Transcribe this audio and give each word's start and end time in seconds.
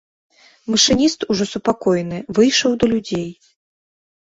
Машыніст, 0.75 1.27
ужо 1.35 1.45
супакоены, 1.53 2.25
выйшаў 2.41 2.71
да 2.81 2.85
людзей. 2.95 3.29